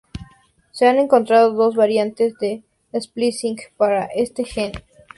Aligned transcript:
Se 0.71 0.87
han 0.87 0.97
encontrado 0.97 1.53
dos 1.53 1.75
variantes 1.75 2.33
de 2.39 2.63
splicing 2.99 3.57
para 3.77 4.05
este 4.05 4.43
gen. 4.45 4.71